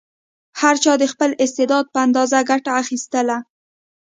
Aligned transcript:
هر 0.61 0.75
چا 0.83 0.93
د 0.99 1.03
خپل 1.11 1.31
استعداد 1.43 1.85
په 1.93 1.97
اندازه 2.05 2.37
ګټه 2.49 2.71
اخیستله. 2.81 3.37